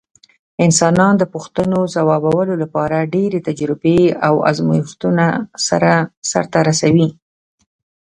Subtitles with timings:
[0.65, 5.25] انسانان د پوښتنو ځوابولو لپاره ډېرې تجربې او ازمېښتونه
[6.31, 7.09] سرته رسوي.